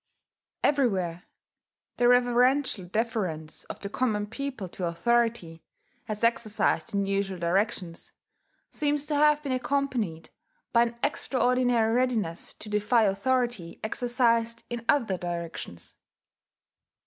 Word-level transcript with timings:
Everywhere 0.63 1.25
the 1.97 2.07
reverential 2.07 2.85
deference 2.85 3.65
of 3.65 3.81
the 3.81 3.87
common 3.89 4.25
people 4.25 4.67
to 4.69 4.87
authority, 4.87 5.61
as 6.07 6.23
exercised 6.23 6.95
in 6.95 7.05
usual 7.05 7.37
directions, 7.37 8.11
seems 8.71 9.05
to 9.05 9.15
have 9.15 9.43
been 9.43 9.51
accompanied 9.51 10.31
by 10.73 10.85
an 10.87 10.95
extraordinary 11.03 11.93
readiness 11.93 12.55
to 12.55 12.67
defy 12.67 13.03
authority 13.03 13.79
exercised 13.83 14.63
in 14.71 14.83
other 14.89 15.19
directions. 15.19 15.93